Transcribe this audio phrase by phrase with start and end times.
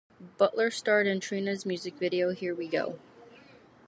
[0.39, 2.97] Butler starred in Trina's music video "Here We Go".